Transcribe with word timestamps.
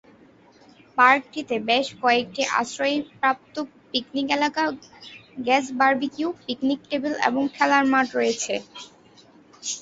পার্কটিতে 0.97 1.55
বেশ 1.69 1.87
কয়েকটি 2.01 2.41
আশ্রয়প্রাপ্ত 2.59 3.55
পিকনিক 3.91 4.27
এলাকা, 4.37 4.63
গ্যাস 5.45 5.65
বারবিকিউ, 5.79 6.27
পিকনিক 6.45 6.79
টেবিল 6.89 7.13
এবং 7.27 7.43
খেলার 7.55 7.85
মাঠ 7.93 8.07
রয়েছে। 8.17 8.53